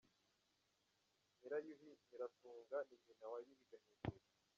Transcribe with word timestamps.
Nyirayuhi 1.37 1.89
Nyiratunga 2.07 2.77
ni 2.87 2.95
nyina 3.03 3.25
wa 3.31 3.39
Yuhi 3.45 3.65
Gahindiro. 3.69 4.19